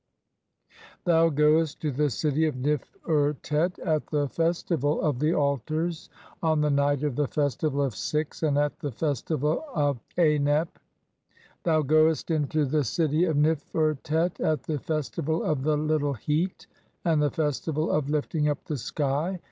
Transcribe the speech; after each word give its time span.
Thou 1.03 1.29
goest 1.29 1.79
to 1.81 1.91
the 1.91 2.09
city 2.09 2.47
of 2.47 2.55
Nif 2.55 2.81
urtet 3.07 3.77
at 3.85 4.07
the 4.07 4.27
"festival 4.29 4.99
of 4.99 5.19
the 5.19 5.35
altars 5.35 6.09
on 6.41 6.61
the 6.61 6.71
night 6.71 7.03
of 7.03 7.15
the 7.15 7.27
festival 7.27 7.83
of 7.83 7.93
"six, 7.95 8.41
and 8.41 8.57
at 8.57 8.79
the 8.79 8.91
festival 8.91 9.63
of 9.75 9.99
Anep. 10.17 10.69
Thou 11.61 11.83
goest 11.83 12.31
into 12.31 12.65
"the 12.65 12.79
citv 12.79 13.29
of 13.29 13.37
Nif 13.37 13.63
urtet 13.75 14.39
at 14.43 14.63
the 14.63 14.79
festival 14.79 15.43
of 15.43 15.61
the 15.61 15.77
little 15.77 16.13
heat, 16.15 16.65
"and 17.05 17.21
the 17.21 17.29
festival 17.29 17.91
of 17.91 18.09
lifting 18.09 18.49
up 18.49 18.65
the 18.65 18.77
sky. 18.77 19.39